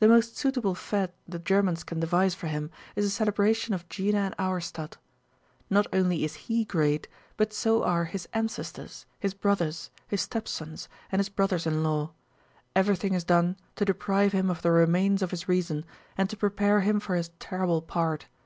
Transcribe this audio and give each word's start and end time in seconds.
The 0.00 0.06
most 0.08 0.36
suitable 0.36 0.74
fête 0.74 1.12
the 1.26 1.38
Germans 1.38 1.82
can 1.82 1.98
devise 1.98 2.34
for 2.34 2.46
him 2.46 2.70
is 2.94 3.06
a 3.06 3.10
celebration 3.10 3.72
of 3.72 3.88
Jena 3.88 4.18
and 4.18 4.36
Auerstädt. 4.36 4.98
Not 5.70 5.86
only 5.94 6.24
is 6.24 6.34
he 6.34 6.66
great, 6.66 7.08
but 7.38 7.54
so 7.54 7.82
are 7.82 8.04
his 8.04 8.28
ancestors, 8.34 9.06
his 9.18 9.32
brothers, 9.32 9.90
his 10.08 10.20
stepsons, 10.20 10.90
and 11.10 11.20
his 11.20 11.30
brothers 11.30 11.66
in 11.66 11.82
law. 11.82 12.12
Everything 12.74 13.14
is 13.14 13.24
done 13.24 13.56
to 13.76 13.86
deprive 13.86 14.32
him 14.32 14.50
of 14.50 14.60
the 14.60 14.70
remains 14.72 15.22
of 15.22 15.30
his 15.30 15.48
reason 15.48 15.86
and 16.18 16.28
to 16.28 16.36
prepare 16.36 16.80
him 16.80 17.00
for 17.00 17.14
his 17.14 17.30
terrible 17.38 17.80
part. 17.80 18.26